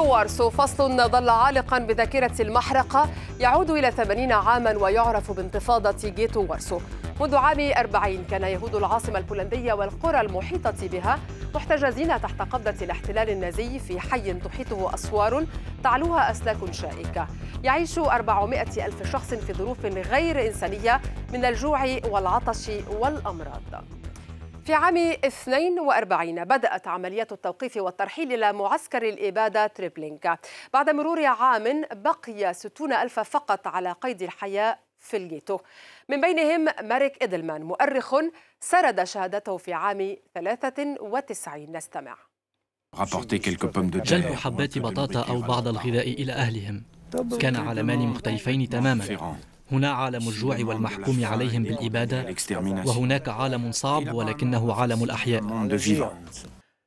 وارسو 0.00 0.50
فصل 0.50 1.10
ظل 1.10 1.28
عالقا 1.28 1.78
بذاكرة 1.78 2.42
المحرقة 2.42 3.08
يعود 3.40 3.70
إلى 3.70 3.90
80 3.90 4.32
عاما 4.32 4.76
ويعرف 4.76 5.32
بانتفاضة 5.32 6.08
جيتو 6.08 6.46
وارسو 6.48 6.80
منذ 7.20 7.36
عام 7.36 7.72
40 7.76 8.24
كان 8.30 8.42
يهود 8.42 8.74
العاصمة 8.74 9.18
البولندية 9.18 9.72
والقرى 9.72 10.20
المحيطة 10.20 10.88
بها 10.88 11.18
محتجزين 11.54 12.08
تحت 12.08 12.42
قبضة 12.42 12.74
الاحتلال 12.82 13.30
النازي 13.30 13.78
في 13.78 14.00
حي 14.00 14.34
تحيطه 14.34 14.94
أسوار 14.94 15.46
تعلوها 15.84 16.30
أسلاك 16.30 16.72
شائكة. 16.72 17.26
يعيش 17.64 17.98
400 17.98 18.62
ألف 18.62 19.10
شخص 19.12 19.34
في 19.34 19.52
ظروف 19.52 19.84
غير 19.84 20.46
إنسانية 20.46 21.00
من 21.32 21.44
الجوع 21.44 21.96
والعطش 22.10 22.70
والأمراض. 23.00 23.62
في 24.66 24.74
عام 24.74 24.96
42 24.96 26.44
بدأت 26.44 26.88
عمليات 26.88 27.32
التوقيف 27.32 27.76
والترحيل 27.76 28.32
إلى 28.32 28.52
معسكر 28.52 29.02
الإبادة 29.02 29.66
تريبلينكا 29.66 30.38
بعد 30.72 30.90
مرور 30.90 31.24
عام 31.24 31.84
بقي 31.92 32.54
60 32.54 32.92
ألف 32.92 33.20
فقط 33.20 33.66
على 33.66 33.92
قيد 33.92 34.22
الحياة 34.22 34.78
في 34.98 35.16
الجيتو. 35.16 35.58
من 36.08 36.20
بينهم 36.20 36.64
ماريك 36.82 37.22
إدلمان 37.22 37.62
مؤرخ 37.62 38.14
سرد 38.60 39.04
شهادته 39.04 39.56
في 39.56 39.72
عام 39.72 40.16
93 40.34 41.72
نستمع. 41.76 42.16
جلب 44.00 44.24
حبات 44.34 44.78
بطاطا 44.78 45.28
أو 45.28 45.40
بعض 45.40 45.68
الغذاء 45.68 46.08
إلى 46.08 46.32
أهلهم. 46.32 46.82
كان 47.38 47.56
عالمان 47.56 47.98
مختلفين 47.98 48.68
تماما. 48.68 49.04
هنا 49.72 49.92
عالم 49.92 50.28
الجوع 50.28 50.56
والمحكوم 50.62 51.24
عليهم 51.24 51.62
بالإبادة 51.62 52.34
وهناك 52.86 53.28
عالم 53.28 53.72
صعب 53.72 54.14
ولكنه 54.14 54.74
عالم 54.74 55.04
الأحياء. 55.04 55.42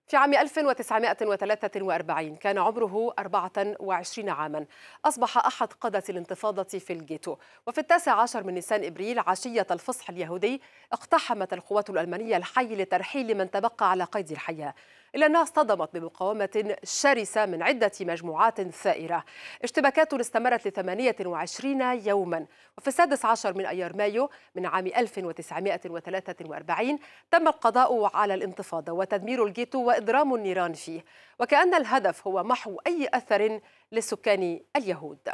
في 0.08 0.18
عام 0.18 0.34
1943 0.34 2.36
كان 2.36 2.58
عمره 2.58 3.14
24 3.20 4.30
عاما. 4.30 4.66
أصبح 5.06 5.38
أحد 5.38 5.68
قادة 5.74 6.04
الانتفاضة 6.10 6.64
في 6.80 6.94
الجيتو. 6.94 7.36
وفي 7.68 7.78
التاسع 7.78 8.22
عشر 8.22 8.44
من 8.44 8.54
نيسان 8.54 8.84
إبريل 8.84 9.20
عشية 9.20 9.68
الفصح 9.72 10.10
اليهودي 10.10 10.62
اقتحمت 10.94 11.54
القوات 11.54 11.90
الألمانية 11.90 12.38
الحي 12.38 12.76
لترحيل 12.76 13.38
من 13.38 13.52
تبقى 13.52 13.92
على 13.92 14.04
قيد 14.04 14.32
الحياة. 14.32 14.74
إلا 15.16 15.26
أنها 15.26 15.44
اصطدمت 15.44 15.94
بمقاومة 15.94 16.76
شرسة 16.84 17.46
من 17.46 17.64
عدة 17.64 17.92
مجموعات 18.02 18.62
ثائرة. 18.62 19.24
اشتباكات 19.64 20.14
استمرت 20.14 20.68
ل 20.68 20.72
28 20.72 21.82
يوما. 21.82 22.46
وفي 22.78 22.88
السادس 22.88 23.26
عشر 23.26 23.54
من 23.54 23.66
أيار 23.66 23.96
مايو 23.96 24.30
من 24.56 24.66
عام 24.66 24.88
1943 24.88 27.00
تم 27.32 27.48
القضاء 27.48 28.16
على 28.16 28.34
الانتفاضة 28.34 28.92
وتدمير 28.92 29.46
الجيتو 29.46 29.84
وإضرام 29.84 30.36
النيران 30.36 30.74
فيه. 30.74 31.06
وكأن 31.40 31.74
الهدف 31.74 32.28
هو 32.28 32.44
محو 32.44 32.78
أي 32.88 33.10
أثر 33.14 33.60
للسكان 33.92 34.60
اليهود. 34.76 35.30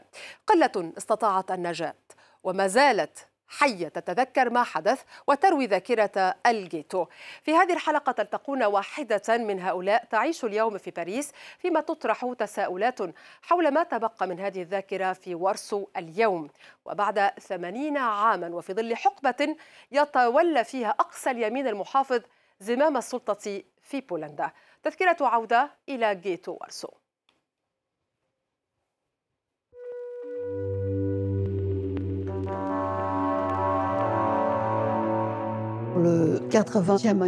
قلة 0.47 0.93
استطاعت 0.97 1.51
النجاة 1.51 1.95
وما 2.43 2.67
زالت 2.67 3.27
حية 3.47 3.87
تتذكر 3.87 4.49
ما 4.49 4.63
حدث 4.63 5.01
وتروي 5.27 5.65
ذاكرة 5.65 6.35
الجيتو. 6.45 7.05
في 7.43 7.55
هذه 7.55 7.73
الحلقة 7.73 8.11
تلتقون 8.11 8.63
واحدة 8.63 9.21
من 9.29 9.59
هؤلاء. 9.59 10.05
تعيش 10.05 10.45
اليوم 10.45 10.77
في 10.77 10.91
باريس 10.91 11.31
فيما 11.59 11.81
تطرح 11.81 12.33
تساؤلات 12.39 12.99
حول 13.41 13.71
ما 13.71 13.83
تبقى 13.83 14.27
من 14.27 14.39
هذه 14.39 14.61
الذاكرة 14.61 15.13
في 15.13 15.35
وارسو 15.35 15.87
اليوم. 15.97 16.49
وبعد 16.85 17.31
ثمانين 17.39 17.97
عاما 17.97 18.55
وفي 18.55 18.73
ظل 18.73 18.95
حقبة 18.95 19.55
يتولى 19.91 20.63
فيها 20.63 20.89
أقصى 20.89 21.31
اليمين 21.31 21.67
المحافظ 21.67 22.21
زمام 22.59 22.97
السلطة 22.97 23.63
في 23.81 24.01
بولندا. 24.01 24.51
تذكرة 24.83 25.17
عودة 25.21 25.71
إلى 25.89 26.15
جيتو 26.15 26.57
ورسو. 26.61 26.89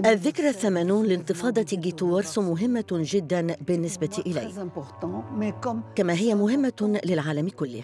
الذكرى 0.05 0.49
الثمانون 0.49 1.05
لانتفاضة 1.05 1.65
جيتوارسو 1.73 2.41
مهمة 2.41 2.85
جدا 2.91 3.55
بالنسبة 3.67 4.23
إلي. 4.25 4.69
كما 5.95 6.13
هي 6.13 6.35
مهمة 6.35 6.99
للعالم 7.05 7.49
كله. 7.49 7.83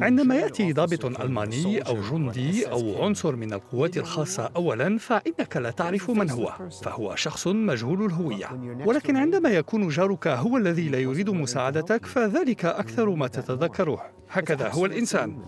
عندما 0.00 0.34
يأتي 0.34 0.72
ضابط 0.72 1.04
ألماني 1.20 1.80
أو 1.80 1.96
جندي 2.10 2.70
أو 2.70 3.04
عنصر 3.04 3.36
من 3.36 3.52
القوات 3.52 3.96
الخاصة 3.96 4.50
اولا 4.56 4.98
فإنك 4.98 5.56
لا 5.56 5.70
تعرف 5.70 6.10
من 6.10 6.30
هو 6.30 6.52
فهو 6.82 7.14
شخص 7.14 7.46
مجهول 7.46 8.04
الهوية. 8.04 8.46
ولكن 8.86 9.16
عندما 9.16 9.48
يكون 9.48 9.88
جارك 9.88 10.26
هو 10.28 10.56
الذي 10.56 10.88
لا 10.88 10.98
يريد 10.98 11.30
مساعدتك 11.30 12.06
فذلك 12.06 12.64
أكثر 12.64 13.10
ما 13.10 13.26
تتذكره. 13.26 14.02
هكذا 14.30 14.68
هو 14.68 14.86
الإنسان. 14.86 15.38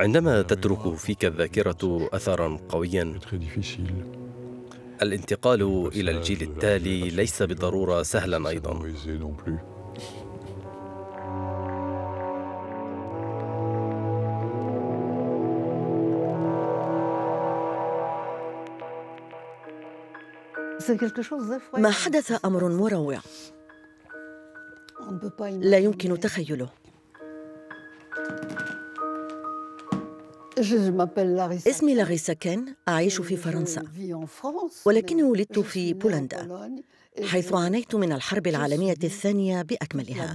عندما 0.00 0.42
تترك 0.42 0.94
فيك 0.94 1.24
الذاكرة 1.24 2.08
أثرا 2.12 2.58
قويا 2.68 3.18
الانتقال 5.02 5.90
إلى 5.94 6.10
الجيل 6.10 6.42
التالي 6.42 7.10
ليس 7.10 7.42
بالضرورة 7.42 8.02
سهلا 8.02 8.48
أيضا. 8.48 8.92
ما 21.78 21.90
حدث 21.90 22.44
أمر 22.44 22.68
مروع. 22.68 23.18
لا 25.40 25.78
يمكن 25.78 26.20
تخيله. 26.20 26.68
اسمي 31.68 31.94
لاريسا 31.94 32.32
كين 32.32 32.74
أعيش 32.88 33.20
في 33.20 33.36
فرنسا. 33.36 33.82
ولكني 34.86 35.22
ولدت 35.22 35.58
في 35.58 35.94
بولندا 35.94 36.70
حيث 37.24 37.52
عانيت 37.52 37.94
من 37.94 38.12
الحرب 38.12 38.46
العالمية 38.46 38.94
الثانية 39.04 39.62
بأكملها. 39.62 40.34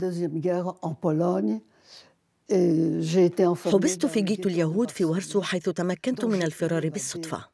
حبست 3.74 4.06
في 4.06 4.22
جيتو 4.22 4.46
اليهود 4.46 4.92
في 4.92 5.06
وارسو 5.06 5.42
حيث 5.42 5.70
تمكنت 5.70 6.26
من 6.26 6.44
الفرار 6.44 6.90
بالصدفة. 6.90 7.46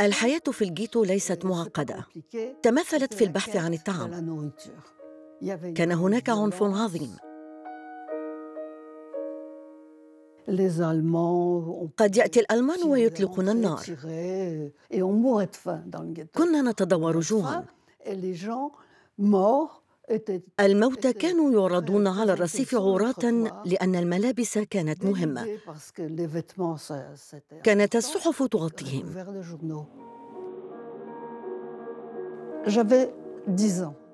الحياة 0.00 0.42
في 0.52 0.64
الجيتو 0.64 1.04
ليست 1.04 1.44
معقدة. 1.44 2.06
تمثلت 2.62 3.14
في 3.14 3.24
البحث 3.24 3.56
عن 3.56 3.74
الطعام. 3.74 4.10
كان 5.74 5.92
هناك 5.92 6.28
عنف 6.30 6.62
عظيم. 6.62 7.16
قد 11.96 12.16
يأتي 12.16 12.40
الألمان 12.40 12.82
ويطلقون 12.88 13.48
النار. 13.48 13.80
كنا 16.34 16.62
نتدور 16.70 17.20
جوعا. 17.20 17.64
الموتى 20.60 21.12
كانوا 21.12 21.52
يعرضون 21.52 22.06
على 22.06 22.32
الرصيف 22.32 22.74
عراة 22.74 23.24
لأن 23.64 23.94
الملابس 23.94 24.58
كانت 24.58 25.04
مهمة. 25.04 25.58
كانت 27.62 27.96
الصحف 27.96 28.42
تغطيهم. 28.42 29.06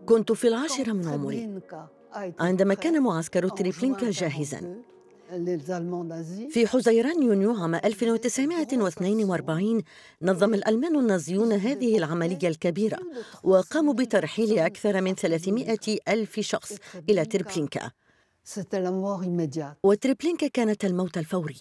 كنت 0.06 0.32
في 0.32 0.48
العاشرة 0.48 0.92
من 0.92 1.08
عمري. 1.08 1.60
عندما 2.40 2.74
كان 2.74 3.02
معسكر 3.02 3.48
تريبلينكا 3.48 4.10
جاهزاً. 4.10 4.76
في 6.50 6.66
حزيران 6.66 7.22
يونيو 7.22 7.56
عام 7.56 7.74
1942 7.74 9.82
نظم 10.22 10.54
الألمان 10.54 10.98
النازيون 10.98 11.52
هذه 11.52 11.98
العملية 11.98 12.48
الكبيرة 12.48 12.98
وقاموا 13.44 13.94
بترحيل 13.94 14.58
أكثر 14.58 15.00
من 15.00 15.14
300 15.14 15.76
ألف 16.08 16.40
شخص 16.40 16.72
إلى 17.10 17.24
تريبلينكا. 17.24 17.90
وتريبلينكا 19.82 20.46
كانت 20.46 20.84
الموت 20.84 21.18
الفوري. 21.18 21.60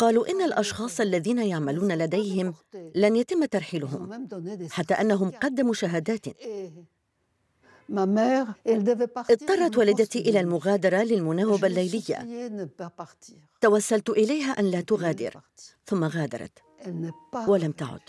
قالوا 0.00 0.30
إن 0.30 0.42
الأشخاص 0.42 1.00
الذين 1.00 1.38
يعملون 1.38 1.92
لديهم 1.92 2.54
لن 2.94 3.16
يتم 3.16 3.44
ترحيلهم. 3.44 4.28
حتى 4.70 4.94
أنهم 4.94 5.30
قدموا 5.30 5.74
شهادات. 5.74 6.26
اضطرت 9.30 9.78
والدتي 9.78 10.18
إلى 10.18 10.40
المغادرة 10.40 10.96
للمناوبة 11.02 11.66
الليلية. 11.66 12.48
توسلت 13.60 14.10
إليها 14.10 14.50
أن 14.50 14.64
لا 14.64 14.80
تغادر. 14.80 15.40
ثم 15.86 16.04
غادرت. 16.04 16.52
ولم 17.48 17.72
تعد. 17.72 18.00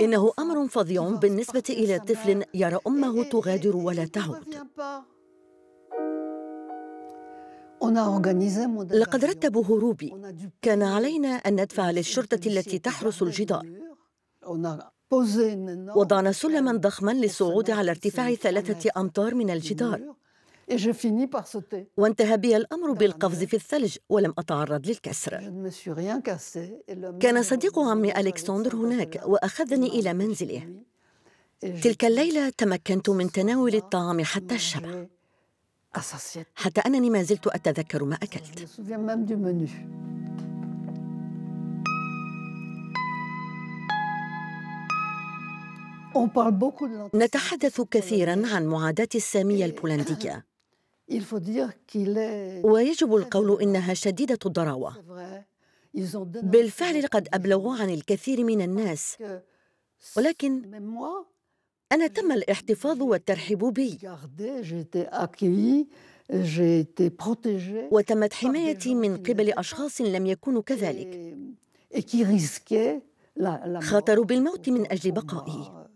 إنه 0.00 0.32
أمر 0.38 0.68
فظيع 0.68 1.08
بالنسبة 1.08 1.62
إلى 1.70 1.98
طفل 1.98 2.44
يرى 2.54 2.78
أمه 2.86 3.22
تغادر 3.24 3.76
ولا 3.76 4.04
تعود 4.04 4.44
لقد 8.92 9.24
رتبوا 9.24 9.64
هروبي. 9.64 10.14
كان 10.62 10.82
علينا 10.82 11.28
أن 11.28 11.60
ندفع 11.60 11.90
للشرطة 11.90 12.40
التي 12.46 12.78
تحرس 12.78 13.22
الجدار. 13.22 13.66
وضعنا 15.96 16.32
سلما 16.32 16.72
ضخما 16.72 17.10
للصعود 17.10 17.70
على 17.70 17.90
ارتفاع 17.90 18.34
ثلاثة 18.34 18.90
أمتار 18.96 19.34
من 19.34 19.50
الجدار. 19.50 20.14
وانتهى 21.96 22.36
بي 22.36 22.56
الأمر 22.56 22.92
بالقفز 22.92 23.44
في 23.44 23.54
الثلج 23.54 23.96
ولم 24.08 24.34
أتعرض 24.38 24.86
للكسر. 24.86 25.34
كان 27.20 27.42
صديق 27.42 27.78
عمي 27.78 28.20
ألكسندر 28.20 28.76
هناك 28.76 29.22
وأخذني 29.26 29.86
إلى 29.88 30.14
منزله. 30.14 30.62
تلك 31.60 32.04
الليلة 32.04 32.50
تمكنت 32.50 33.10
من 33.10 33.32
تناول 33.32 33.74
الطعام 33.74 34.24
حتى 34.24 34.54
الشبع. 34.54 35.06
حتى 36.54 36.80
أنني 36.80 37.10
ما 37.10 37.22
زلت 37.22 37.46
أتذكر 37.46 38.04
ما 38.04 38.14
أكلت. 38.14 38.68
نتحدث 47.14 47.80
كثيرا 47.80 48.42
عن 48.54 48.66
معاداة 48.66 49.08
السامية 49.14 49.64
البولندية. 49.64 50.44
ويجب 52.64 53.14
القول 53.14 53.62
إنها 53.62 53.94
شديدة 53.94 54.38
الضراوة. 54.46 54.94
بالفعل 56.24 57.06
قد 57.06 57.28
أبلغوا 57.34 57.76
عن 57.76 57.90
الكثير 57.90 58.44
من 58.44 58.62
الناس. 58.62 59.16
ولكن 60.16 60.74
أنا 61.92 62.06
تم 62.06 62.32
الاحتفاظ 62.32 63.02
والترحيب 63.02 63.58
بي. 63.58 63.98
وتمت 67.90 68.32
حمايتي 68.32 68.94
من 68.94 69.16
قبل 69.16 69.52
أشخاص 69.52 70.00
لم 70.00 70.26
يكونوا 70.26 70.62
كذلك. 70.62 71.36
خاطروا 73.80 74.24
بالموت 74.24 74.68
من 74.68 74.92
أجل 74.92 75.12
بقائي 75.12 75.86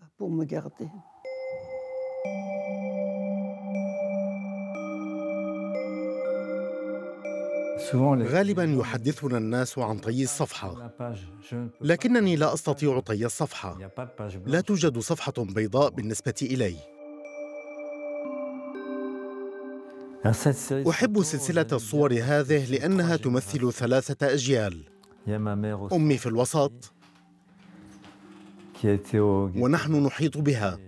غالبا 7.94 8.64
يحدثنا 8.64 9.38
الناس 9.38 9.78
عن 9.78 9.98
طي 9.98 10.22
الصفحة. 10.22 10.92
لكنني 11.80 12.36
لا 12.36 12.54
أستطيع 12.54 13.00
طي 13.00 13.26
الصفحة. 13.26 13.78
لا 14.46 14.60
توجد 14.60 14.98
صفحة 14.98 15.32
بيضاء 15.38 15.90
بالنسبة 15.90 16.34
إلي. 16.42 16.76
أحب 20.90 21.22
سلسلة 21.22 21.66
الصور 21.72 22.12
هذه 22.22 22.72
لأنها 22.72 23.16
تمثل 23.16 23.72
ثلاثة 23.72 24.34
أجيال. 24.34 24.84
أمي 25.92 26.18
في 26.18 26.26
الوسط. 26.26 26.92
ونحن 29.56 30.04
نحيط 30.04 30.38
بها. 30.38 30.78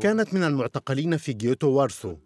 كانت 0.00 0.34
من 0.34 0.44
المعتقلين 0.44 1.16
في 1.16 1.32
جيوتو 1.32 1.68
وارسو 1.68 2.16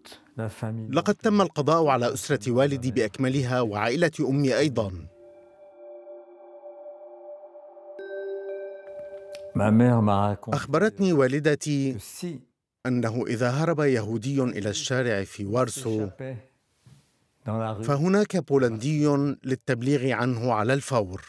لقد 0.91 1.15
تم 1.15 1.41
القضاء 1.41 1.87
على 1.87 2.13
أسرة 2.13 2.53
والدي 2.53 2.91
بأكملها 2.91 3.61
وعائلة 3.61 4.11
أمي 4.21 4.59
أيضا. 4.59 4.93
أخبرتني 10.55 11.13
والدتي 11.13 11.99
أنه 12.87 13.25
إذا 13.27 13.51
هرب 13.51 13.81
يهودي 13.81 14.43
إلى 14.43 14.69
الشارع 14.71 15.25
في 15.25 15.47
وارسو 15.47 16.09
فهناك 17.83 18.37
بولندي 18.37 19.07
للتبليغ 19.45 20.13
عنه 20.13 20.53
على 20.53 20.75
الفور. 20.75 21.23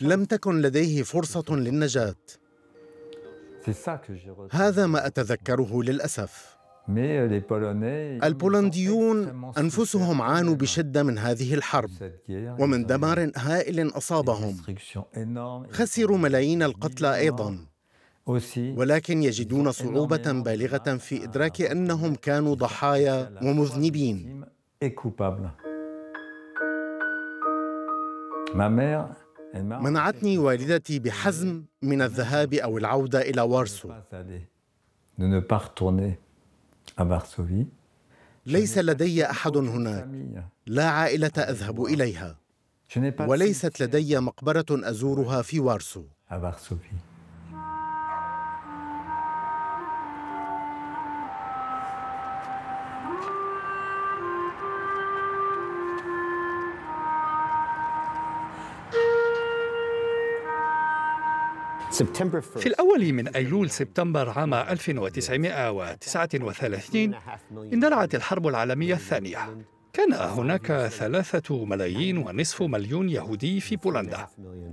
لم 0.00 0.24
تكن 0.24 0.60
لديه 0.60 1.02
فرصة 1.02 1.44
للنجاة. 1.50 2.16
هذا 4.52 4.86
ما 4.86 5.06
أتذكره 5.06 5.82
للأسف. 5.82 6.56
البولنديون 8.24 9.18
أنفسهم 9.58 10.22
عانوا 10.22 10.54
بشدة 10.54 11.02
من 11.02 11.18
هذه 11.18 11.54
الحرب. 11.54 11.90
ومن 12.58 12.86
دمار 12.86 13.30
هائل 13.36 13.88
أصابهم. 13.88 14.54
خسروا 15.70 16.18
ملايين 16.18 16.62
القتلى 16.62 17.16
أيضا. 17.16 17.58
ولكن 18.76 19.22
يجدون 19.22 19.72
صعوبة 19.72 20.32
بالغة 20.32 20.96
في 20.96 21.24
إدراك 21.24 21.60
أنهم 21.62 22.14
كانوا 22.14 22.54
ضحايا 22.54 23.32
ومذنبين. 23.42 24.44
منعتني 29.54 30.38
والدتي 30.38 30.98
بحزم 30.98 31.64
من 31.82 32.02
الذهاب 32.02 32.54
أو 32.54 32.78
العودة 32.78 33.20
إلى 33.20 33.42
وارسو. 33.42 33.88
ليس 38.46 38.78
لدي 38.78 39.30
أحد 39.30 39.56
هناك. 39.56 40.08
لا 40.66 40.84
عائلة 40.88 41.32
أذهب 41.38 41.84
إليها. 41.84 42.38
وليست 43.30 43.82
لدي 43.82 44.20
مقبرة 44.20 44.66
أزورها 44.70 45.42
في 45.42 45.60
وارسو. 45.60 46.04
في 61.96 62.66
الأول 62.66 63.12
من 63.12 63.28
أيلول 63.28 63.70
سبتمبر 63.70 64.28
عام 64.28 64.54
1939 64.54 67.14
اندلعت 67.72 68.14
الحرب 68.14 68.46
العالمية 68.46 68.94
الثانية. 68.94 69.66
كان 69.92 70.12
هناك 70.12 70.86
ثلاثة 70.86 71.64
ملايين 71.64 72.18
ونصف 72.18 72.62
مليون 72.62 73.08
يهودي 73.08 73.60
في 73.60 73.76
بولندا. 73.76 74.26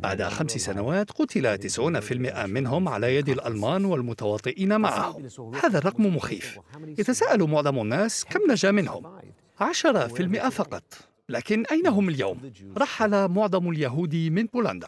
بعد 0.04 0.24
خمس 0.24 0.52
سنوات 0.52 1.12
قتل 1.12 1.58
90% 1.58 2.46
منهم 2.46 2.88
على 2.88 3.16
يد 3.16 3.30
الألمان 3.30 3.86
والمتواطئين 3.86 4.82
معهم. 4.82 5.28
هذا 5.64 5.78
الرقم 5.78 6.16
مخيف. 6.16 6.60
يتساءل 6.88 7.44
معظم 7.44 7.80
الناس 7.80 8.26
كم 8.26 8.52
نجا 8.52 8.72
منهم؟ 8.72 9.20
10% 9.60 10.50
فقط. 10.50 10.84
لكن 11.30 11.64
أين 11.72 11.88
هم 11.88 12.10
اليوم؟ 12.10 12.52
رحل 12.78 13.28
معظم 13.28 13.70
اليهود 13.70 14.16
من 14.16 14.46
بولندا. 14.46 14.88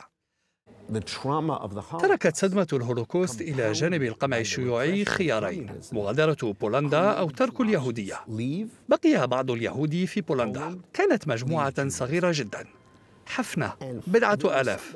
تركت 1.99 2.35
صدمة 2.35 2.67
الهولوكوست 2.73 3.41
إلى 3.41 3.71
جانب 3.71 4.03
القمع 4.03 4.37
الشيوعي 4.37 5.05
خيارين 5.05 5.71
مغادرة 5.91 6.53
بولندا 6.61 6.99
أو 6.99 7.29
ترك 7.29 7.61
اليهودية. 7.61 8.15
بقي 8.89 9.27
بعض 9.27 9.51
اليهود 9.51 10.05
في 10.05 10.21
بولندا. 10.21 10.79
كانت 10.93 11.27
مجموعة 11.27 11.87
صغيرة 11.89 12.31
جدا. 12.35 12.65
حفنة. 13.25 13.73
بضعة 14.07 14.39
آلاف. 14.61 14.95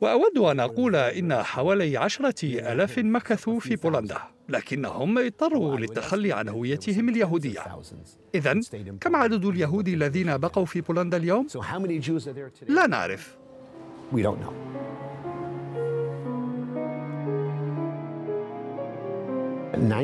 وأود 0.00 0.38
أن 0.38 0.60
أقول 0.60 0.96
إن 0.96 1.42
حوالي 1.42 1.96
عشرة 1.96 2.44
آلاف 2.44 2.98
مكثوا 2.98 3.60
في 3.60 3.76
بولندا. 3.76 4.18
لكنهم 4.48 5.18
اضطروا 5.18 5.76
للتخلي 5.76 6.32
عن 6.32 6.48
هويتهم 6.48 7.08
اليهودية. 7.08 7.60
إذا 8.34 8.60
كم 9.00 9.16
عدد 9.16 9.44
اليهود 9.44 9.88
الذين 9.88 10.36
بقوا 10.36 10.64
في 10.64 10.80
بولندا 10.80 11.16
اليوم؟ 11.16 11.46
لا 12.68 12.86
نعرف. 12.86 13.36
We 14.14 14.22
don't 14.22 14.40
know. 14.40 14.54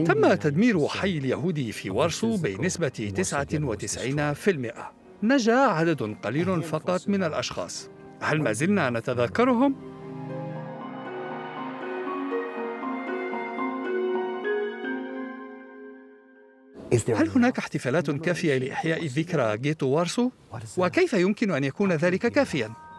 تم 0.04 0.34
تدمير 0.34 0.88
حي 0.88 1.18
اليهود 1.18 1.70
في 1.70 1.90
وارسو 1.90 2.36
بنسبة 2.36 3.12
99%. 3.16 4.74
نجا 5.22 5.56
عدد 5.56 6.16
قليل 6.22 6.62
فقط 6.62 7.08
من 7.08 7.24
الأشخاص. 7.24 7.90
هل 8.20 8.42
ما 8.42 8.52
زلنا 8.52 8.90
نتذكرهم؟ 8.90 9.74
هل 17.08 17.28
هناك 17.28 17.58
احتفالات 17.58 18.10
كافية 18.10 18.58
لإحياء 18.58 19.06
ذكرى 19.06 19.56
جيتو 19.56 19.86
وارسو؟ 19.86 20.30
وكيف 20.78 21.12
يمكن 21.12 21.50
أن 21.50 21.64
يكون 21.64 21.92
ذلك 21.92 22.26
كافياً؟ 22.26 22.89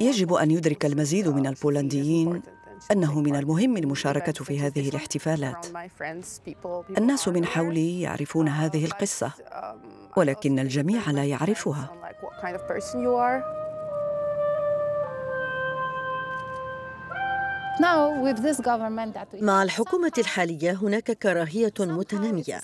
يجب 0.00 0.32
أن 0.34 0.50
يدرك 0.50 0.84
المزيد 0.86 1.28
من 1.28 1.46
البولنديين 1.46 2.42
أنه 2.92 3.20
من 3.20 3.36
المهم 3.36 3.76
المشاركة 3.76 4.44
في 4.44 4.60
هذه 4.60 4.88
الاحتفالات. 4.88 5.66
الناس 6.98 7.28
من 7.28 7.46
حولي 7.46 8.00
يعرفون 8.00 8.48
هذه 8.48 8.84
القصة 8.84 9.32
ولكن 10.16 10.58
الجميع 10.58 11.10
لا 11.10 11.24
يعرفها. 11.24 11.90
مع 19.40 19.62
الحكومة 19.62 20.12
الحالية 20.18 20.72
هناك 20.72 21.10
كراهية 21.10 21.72
متنامية. 21.80 22.60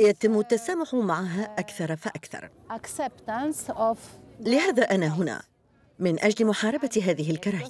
يتم 0.00 0.38
التسامح 0.38 0.94
معها 0.94 1.54
أكثر 1.58 1.96
فأكثر. 1.96 2.50
لهذا 4.40 4.82
أنا 4.82 5.06
هنا. 5.06 5.42
من 5.98 6.20
أجل 6.20 6.46
محاربة 6.46 7.02
هذه 7.06 7.30
الكراهية. 7.30 7.68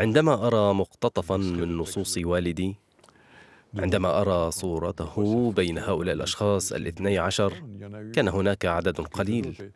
عندما 0.00 0.46
أرى 0.46 0.74
مقتطفا 0.74 1.36
من 1.36 1.76
نصوص 1.76 2.18
والدي 2.24 2.74
عندما 3.78 4.20
أرى 4.20 4.50
صورته 4.50 5.52
بين 5.56 5.78
هؤلاء 5.78 6.14
الأشخاص 6.14 6.72
الاثني 6.72 7.18
عشر 7.18 7.62
كان 8.14 8.28
هناك 8.28 8.66
عدد 8.66 9.00
قليل. 9.00 9.72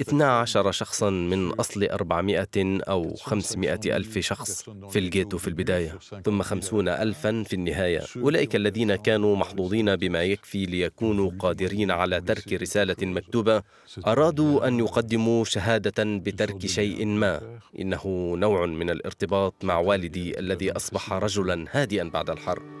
اثنا 0.00 0.38
عشر 0.38 0.70
شخصا 0.70 1.10
من 1.10 1.50
أصل 1.50 1.84
أربعمائة 1.84 2.48
أو 2.64 3.14
خمسمائة 3.14 3.96
ألف 3.96 4.18
شخص 4.18 4.70
في 4.90 4.98
الجيتو 4.98 5.38
في 5.38 5.48
البداية 5.48 5.98
ثم 6.24 6.42
خمسون 6.42 6.88
ألفا 6.88 7.42
في 7.42 7.52
النهاية. 7.52 8.02
أولئك 8.16 8.56
الذين 8.56 8.94
كانوا 8.94 9.36
محظوظين 9.36 9.96
بما 9.96 10.22
يكفي 10.22 10.66
ليكونوا 10.66 11.30
قادرين 11.38 11.90
على 11.90 12.20
ترك 12.20 12.52
رسالة 12.52 12.96
مكتوبة. 13.02 13.62
أرادوا 14.06 14.68
أن 14.68 14.78
يقدموا 14.78 15.44
شهادة 15.44 16.04
بترك 16.04 16.66
شيء 16.66 17.06
ما. 17.06 17.58
إنه 17.80 18.34
نوع 18.36 18.66
من 18.66 18.90
الارتباط 18.90 19.64
مع 19.64 19.78
والدي 19.78 20.38
الذي 20.38 20.72
أصبح 20.72 21.12
رجلا 21.12 21.64
هادئا 21.70 22.04
بعد 22.04 22.30
الحرب. 22.30 22.79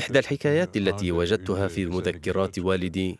إحدى 0.00 0.18
الحكايات 0.18 0.76
التي 0.76 1.12
وجدتها 1.12 1.68
في 1.68 1.86
مذكرات 1.86 2.58
والدي. 2.58 3.18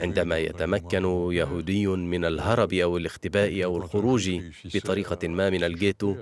عندما 0.00 0.38
يتمكن 0.38 1.04
يهودي 1.32 1.86
من 1.86 2.24
الهرب 2.24 2.72
أو 2.72 2.96
الاختباء 2.96 3.64
أو 3.64 3.76
الخروج 3.76 4.40
بطريقة 4.74 5.28
ما 5.28 5.50
من 5.50 5.64
الجيتو 5.64 6.16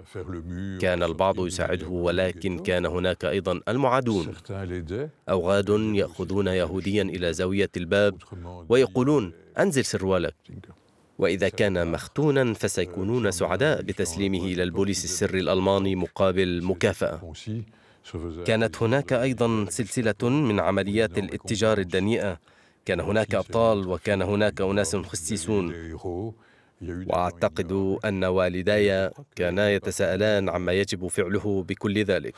كان 0.80 1.02
البعض 1.02 1.46
يساعده 1.46 1.88
ولكن 1.88 2.58
كان 2.58 2.86
هناك 2.86 3.24
أيضا 3.24 3.60
المعادون. 3.68 4.26
اوغاد 5.28 5.68
يأخذون 5.70 6.46
يهوديا 6.46 7.02
إلى 7.02 7.32
زاوية 7.32 7.70
الباب 7.76 8.14
ويقولون 8.68 9.32
أنزل 9.58 9.84
سروالك 9.84 10.34
وإذا 11.18 11.48
كان 11.48 11.92
مختونا 11.92 12.54
فسيكونون 12.54 13.30
سعداء 13.30 13.82
بتسليمه 13.82 14.44
إلى 14.44 14.62
البوليس 14.62 15.04
السري 15.04 15.40
الألماني 15.40 15.96
مقابل 15.96 16.64
مكافأة. 16.64 17.32
كانت 18.44 18.82
هناك 18.82 19.12
أيضا 19.12 19.66
سلسلة 19.68 20.28
من 20.28 20.60
عمليات 20.60 21.18
الاتجار 21.18 21.78
الدنيئة. 21.78 22.38
كان 22.84 23.00
هناك 23.00 23.34
أبطال 23.34 23.88
وكان 23.88 24.22
هناك 24.22 24.60
أناس 24.60 24.96
خسيسون. 24.96 25.74
وأعتقد 26.82 27.98
أن 28.04 28.24
والداي 28.24 29.10
كانا 29.36 29.70
يتساءلان 29.70 30.48
عما 30.48 30.72
يجب 30.72 31.06
فعله 31.06 31.62
بكل 31.68 32.04
ذلك. 32.04 32.34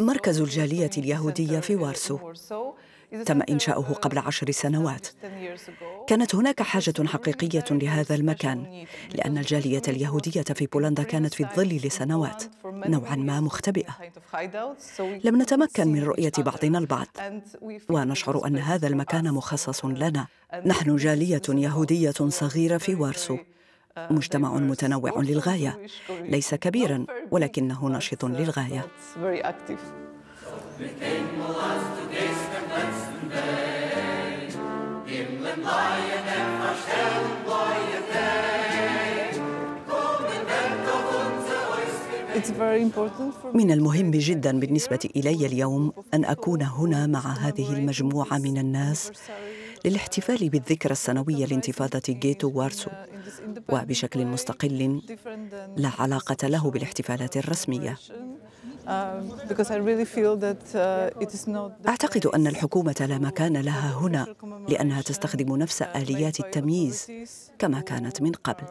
مركز 0.00 0.40
الجالية 0.40 0.90
اليهودية 0.98 1.60
في 1.60 1.76
وارسو. 1.76 2.18
تم 3.26 3.42
إنشاؤه 3.42 3.92
قبل 3.92 4.18
عشر 4.18 4.50
سنوات. 4.50 5.08
كانت 6.06 6.34
هناك 6.34 6.62
حاجة 6.62 6.94
حقيقية 7.06 7.64
لهذا 7.70 8.14
المكان 8.14 8.84
لأن 9.14 9.38
الجالية 9.38 9.82
اليهودية 9.88 10.42
في 10.42 10.66
بولندا 10.66 11.02
كانت 11.02 11.34
في 11.34 11.42
الظل 11.42 11.80
لسنوات 11.84 12.44
نوعا 12.64 13.16
ما 13.16 13.40
مختبئة. 13.40 13.96
لم 15.24 15.42
نتمكن 15.42 15.88
من 15.88 16.02
رؤية 16.02 16.32
بعضنا 16.38 16.78
البعض 16.78 17.06
ونشعر 17.90 18.46
أن 18.46 18.58
هذا 18.58 18.86
المكان 18.86 19.32
مخصص 19.32 19.84
لنا. 19.84 20.26
نحن 20.66 20.96
جالية 20.96 21.42
يهودية 21.48 22.14
صغيرة 22.28 22.78
في 22.78 22.94
وارسو. 22.94 23.36
مجتمع 23.98 24.54
متنوع 24.54 25.20
للغاية. 25.20 25.78
ليس 26.10 26.54
كبيرا 26.54 27.06
ولكنه 27.30 27.88
نشط 27.88 28.24
للغاية. 28.24 28.86
من 43.54 43.70
المهم 43.70 44.10
جدا 44.10 44.60
بالنسبة 44.60 45.08
إلي 45.16 45.46
اليوم 45.46 45.92
أن 46.14 46.24
أكون 46.24 46.62
هنا 46.62 47.06
مع 47.06 47.20
هذه 47.20 47.72
المجموعة 47.72 48.38
من 48.38 48.58
الناس 48.58 49.12
للاحتفال 49.84 50.48
بالذكرى 50.48 50.92
السنوية 50.92 51.46
لانتفاضة 51.46 52.02
جيتو 52.08 52.50
وارسو. 52.54 52.90
وبشكل 53.68 54.26
مستقل 54.26 55.00
لا 55.76 55.90
علاقة 55.98 56.48
له 56.48 56.70
بالاحتفالات 56.70 57.36
الرسمية. 57.36 57.96
أعتقد 61.88 62.26
أن 62.26 62.46
الحكومة 62.46 63.06
لا 63.08 63.18
مكان 63.18 63.56
لها 63.56 63.92
هنا 63.94 64.34
لأنها 64.68 65.02
تستخدم 65.02 65.56
نفس 65.56 65.82
آليات 65.82 66.40
التمييز 66.40 67.06
كما 67.58 67.80
كانت 67.80 68.22
من 68.22 68.32
قبل. 68.32 68.64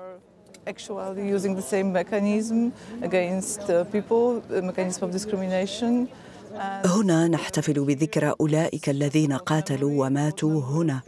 هنا 6.86 7.28
نحتفل 7.28 7.86
بذكرى 7.86 8.34
أولئك 8.42 8.90
الذين 8.90 9.34
قاتلوا 9.34 10.06
وماتوا 10.06 10.62
هنا. 10.62 11.02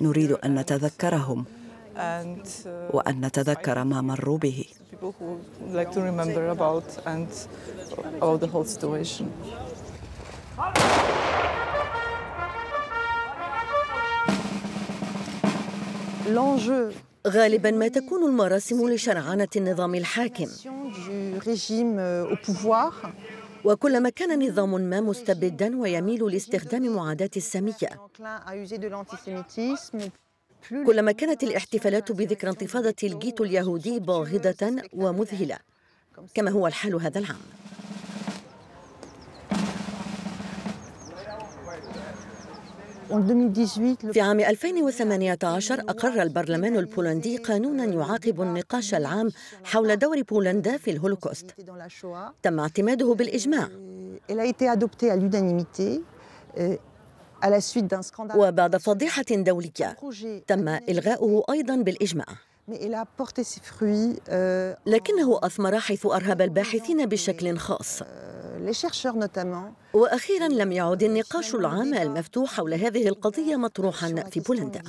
نريد 0.00 0.32
أن 0.32 0.54
نتذكرهم. 0.54 1.44
وأن 2.94 3.20
نتذكر 3.26 3.84
ما 3.84 4.00
مروا 4.00 4.38
به. 4.38 4.64
غالبا 17.26 17.70
ما 17.70 17.88
تكون 17.88 18.24
المراسم 18.24 18.88
لشرعنة 18.88 19.48
النظام 19.56 19.94
الحاكم. 19.94 20.48
وكلما 23.64 24.08
كان 24.08 24.48
نظام 24.48 24.80
ما 24.80 25.00
مستبدا 25.00 25.76
ويميل 25.80 26.32
لاستخدام 26.32 26.96
معاداة 26.96 27.30
السامية 27.36 27.74
كلما 30.86 31.12
كانت 31.12 31.42
الاحتفالات 31.42 32.12
بذكرى 32.12 32.50
انتفاضة 32.50 32.94
الجيتو 33.02 33.44
اليهودي 33.44 34.00
باهظة 34.00 34.82
ومذهلة 34.92 35.58
كما 36.34 36.50
هو 36.50 36.66
الحال 36.66 36.94
هذا 36.94 37.18
العام. 37.18 37.36
في 44.12 44.20
عام 44.20 44.40
2018 44.40 45.80
أقر 45.80 46.22
البرلمان 46.22 46.76
البولندي 46.76 47.36
قانونا 47.36 47.84
يعاقب 47.84 48.40
النقاش 48.42 48.94
العام 48.94 49.28
حول 49.64 49.96
دور 49.96 50.22
بولندا 50.22 50.76
في 50.76 50.90
الهولوكوست. 50.90 51.54
تم 52.42 52.60
اعتماده 52.60 53.14
بالإجماع. 53.14 53.68
وبعد 58.36 58.76
فضيحة 58.76 59.24
دولية 59.30 59.96
تم 60.46 60.68
إلغاؤه 60.68 61.44
أيضا 61.50 61.76
بالإجماع. 61.76 62.26
لكنه 64.86 65.40
أثمر 65.42 65.78
حيث 65.78 66.06
أرهب 66.06 66.42
الباحثين 66.42 67.06
بشكل 67.06 67.58
خاص. 67.58 68.02
وأخيرا 69.94 70.48
لم 70.48 70.72
يعد 70.72 71.02
النقاش 71.02 71.54
العام 71.54 71.94
المفتوح 71.94 72.50
حول 72.50 72.74
هذه 72.74 73.08
القضية 73.08 73.56
مطروحا 73.56 74.08
في 74.30 74.40
بولندا. 74.40 74.82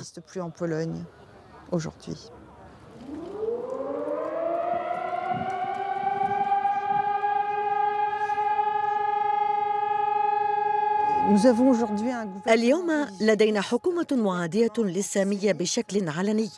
اليوم 12.48 13.06
لدينا 13.20 13.60
حكومة 13.60 14.06
معادية 14.12 14.72
للسامية 14.78 15.52
بشكل 15.52 16.08
علني. 16.08 16.50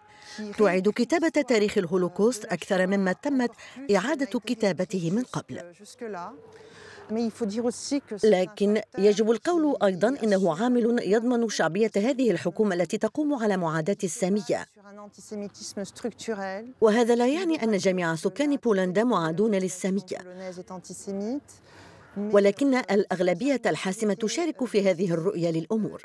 تعيد 0.59 0.89
كتابة 0.89 1.29
تاريخ 1.29 1.79
الهولوكوست 1.79 2.45
أكثر 2.45 2.87
مما 2.87 3.13
تمت 3.13 3.51
إعادة 3.97 4.41
كتابته 4.41 5.11
من 5.11 5.23
قبل. 5.23 5.61
لكن 8.25 8.81
يجب 8.99 9.31
القول 9.31 9.77
أيضا 9.83 10.09
إنه 10.09 10.63
عامل 10.63 11.01
يضمن 11.03 11.49
شعبية 11.49 11.91
هذه 11.97 12.31
الحكومة 12.31 12.75
التي 12.75 12.99
تقوم 12.99 13.35
على 13.35 13.57
معاداة 13.57 13.97
السامية. 14.05 14.67
وهذا 16.81 17.15
لا 17.15 17.27
يعني 17.27 17.65
أن 17.65 17.77
جميع 17.77 18.15
سكان 18.15 18.57
بولندا 18.57 19.05
معادون 19.05 19.55
للسامية. 19.55 20.19
ولكن 22.33 22.75
الأغلبية 22.75 23.63
الحاسمة 23.67 24.15
تشارك 24.15 24.65
في 24.65 24.91
هذه 24.91 25.11
الرؤية 25.13 25.51
للأمور. 25.51 26.03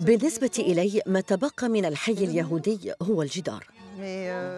بالنسبة 0.00 0.50
إلي 0.58 1.02
ما 1.06 1.20
تبقى 1.20 1.68
من 1.68 1.84
الحي 1.84 2.12
اليهودي 2.12 2.92
هو 3.02 3.22
الجدار. 3.22 3.66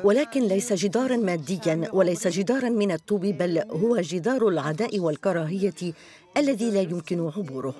ولكن 0.04 0.40
ليس 0.42 0.72
جدارا 0.72 1.16
ماديا 1.16 1.90
وليس 1.92 2.28
جدارا 2.28 2.68
من 2.68 2.92
الطوب 2.92 3.20
بل 3.20 3.58
هو 3.58 3.96
جدار 3.96 4.48
العداء 4.48 4.98
والكراهية 5.00 5.92
الذي 6.36 6.70
لا 6.70 6.80
يمكن 6.80 7.30
عبوره. 7.36 7.74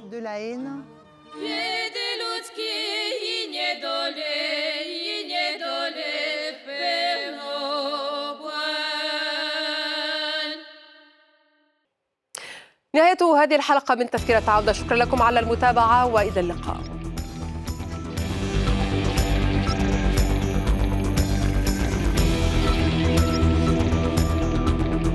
نهاية 12.97 13.37
هذه 13.43 13.57
الحلقة 13.57 13.95
من 13.95 14.11
تذكرة 14.11 14.43
عودة. 14.49 14.73
شكرا 14.73 14.97
لكم 14.97 15.23
على 15.23 15.41
المتابعة 15.41 16.07
وإلى 16.07 16.41
اللقاء. 16.41 16.96